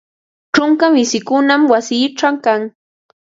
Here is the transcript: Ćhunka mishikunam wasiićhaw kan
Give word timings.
Ćhunka 0.53 0.85
mishikunam 0.95 1.61
wasiićhaw 1.71 2.35
kan 2.45 2.61